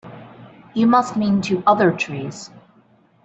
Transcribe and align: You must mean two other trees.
You 0.73 0.87
must 0.87 1.15
mean 1.15 1.41
two 1.43 1.61
other 1.67 1.91
trees. 1.91 2.49